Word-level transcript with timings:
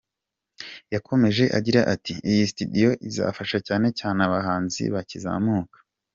Yakomeje 0.93 1.43
agira 1.57 1.81
ati: 1.93 2.13
“Iyi 2.29 2.43
studio 2.51 2.89
izafasha 3.09 3.57
cyane 3.67 3.87
cyane 3.99 4.19
abahanzi 4.27 4.83
bakizamuka. 4.93 5.77